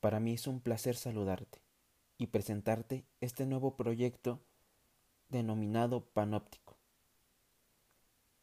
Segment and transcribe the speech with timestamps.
[0.00, 1.60] Para mí es un placer saludarte
[2.18, 4.40] y presentarte este nuevo proyecto
[5.28, 6.76] denominado Panóptico,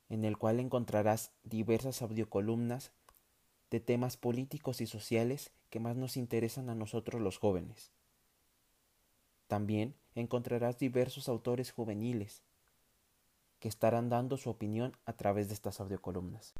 [0.07, 2.93] en el cual encontrarás diversas audiocolumnas
[3.69, 7.91] de temas políticos y sociales que más nos interesan a nosotros los jóvenes.
[9.47, 12.43] También encontrarás diversos autores juveniles
[13.59, 16.53] que estarán dando su opinión a través de estas audiocolumnas.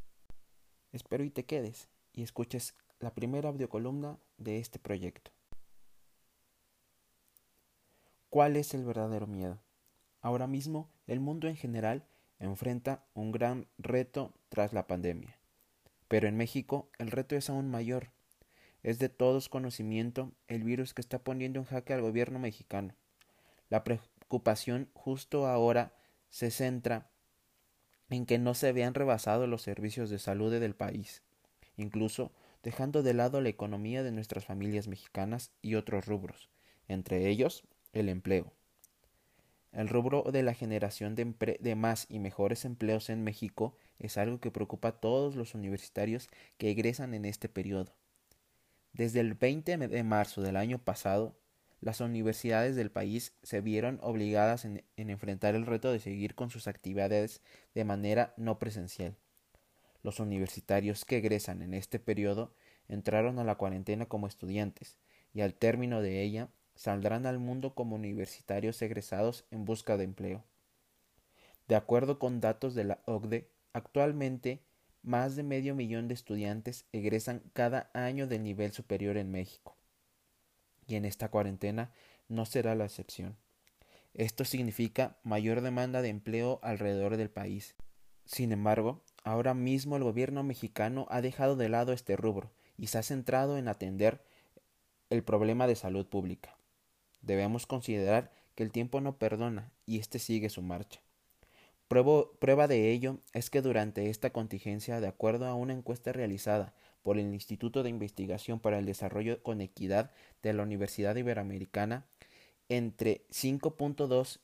[0.92, 5.32] Espero y te quedes y escuches la primera audiocolumna de este proyecto.
[8.30, 9.60] ¿Cuál es el verdadero miedo?
[10.22, 12.06] Ahora mismo el mundo en general
[12.40, 15.38] enfrenta un gran reto tras la pandemia.
[16.08, 18.12] Pero en México el reto es aún mayor.
[18.84, 22.96] Es de todos conocimiento el virus que está poniendo en jaque al gobierno mexicano.
[23.70, 25.94] La preocupación justo ahora
[26.30, 27.10] se centra
[28.10, 31.24] en que no se vean rebasados los servicios de salud del país,
[31.78, 32.32] incluso
[32.64, 36.50] dejando de lado la economía de nuestras familias mexicanas y otros rubros,
[36.88, 38.54] entre ellos el empleo.
[39.72, 44.52] El rubro de la generación de, más y mejores empleos en México es algo que
[44.52, 47.96] preocupa a todos los universitarios que egresan en este periodo.
[48.92, 51.38] Desde el 20 de marzo del año pasado,
[51.80, 56.50] las universidades del país se vieron obligadas en, en enfrentar el reto de seguir con
[56.50, 57.42] sus actividades
[57.74, 59.16] de manera no presencial.
[60.04, 62.54] Los universitarios que egresan en este periodo
[62.88, 64.98] entraron a la cuarentena como estudiantes
[65.34, 70.44] y al término de ella saldrán al mundo como universitarios egresados en busca de empleo.
[71.68, 74.62] De acuerdo con datos de la OCDE, actualmente
[75.04, 79.76] más de medio millón de estudiantes egresan cada año del nivel superior en México.
[80.88, 81.92] Y en esta cuarentena
[82.28, 83.38] no será la excepción.
[84.14, 87.76] Esto significa mayor demanda de empleo alrededor del país.
[88.26, 92.98] Sin embargo, ahora mismo el gobierno mexicano ha dejado de lado este rubro y se
[92.98, 94.24] ha centrado en atender
[95.10, 96.58] el problema de salud pública.
[97.22, 101.02] Debemos considerar que el tiempo no perdona y éste sigue su marcha.
[101.88, 107.18] prueba de ello es que durante esta contingencia, de acuerdo a una encuesta realizada por
[107.18, 110.12] el Instituto de Investigación para el Desarrollo con Equidad
[110.42, 112.06] de la Universidad Iberoamericana,
[112.70, 114.40] entre 5.2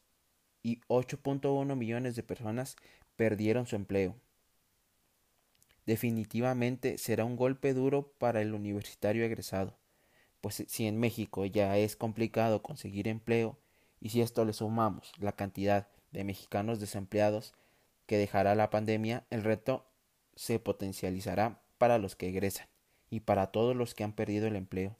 [0.64, 2.76] y 8.1 millones de personas
[3.16, 4.16] perdieron su empleo.
[5.88, 9.76] Definitivamente será un golpe duro para el universitario egresado
[10.42, 13.58] pues si en México ya es complicado conseguir empleo
[14.00, 17.54] y si esto le sumamos la cantidad de mexicanos desempleados
[18.06, 19.86] que dejará la pandemia, el reto
[20.36, 22.68] se potencializará para los que egresan
[23.10, 24.96] y para todos los que han perdido el empleo.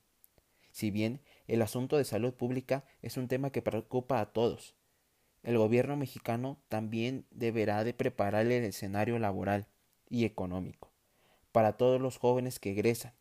[0.72, 4.76] Si bien el asunto de salud pública es un tema que preocupa a todos,
[5.44, 9.68] el gobierno mexicano también deberá de preparar el escenario laboral
[10.10, 10.90] y económico
[11.58, 13.14] para todos los jóvenes que egresan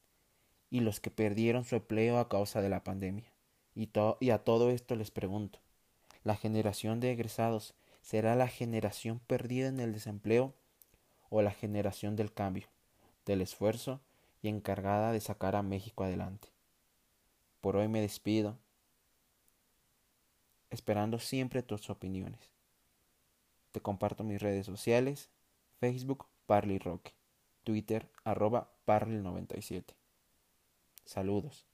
[0.68, 3.32] y los que perdieron su empleo a causa de la pandemia.
[3.74, 3.88] Y,
[4.30, 5.58] a todo esto les pregunto,
[6.22, 10.52] ¿la generación de egresados será la generación perdida en el desempleo
[11.30, 12.68] o la generación del cambio,
[13.24, 14.00] del esfuerzo
[14.42, 16.48] y encargada de sacar a México adelante?
[17.62, 18.58] Por hoy me despido,
[20.68, 22.50] esperando siempre tus opiniones.
[23.72, 25.30] Te comparto mis redes sociales,
[25.80, 27.10] Facebook Parley Rock,
[27.64, 29.84] Twitter arroba Parley97.
[31.04, 31.66] Saludos.